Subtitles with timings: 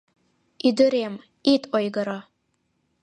[0.67, 1.15] —Ӱдырем,
[1.53, 2.19] ит ойгыро.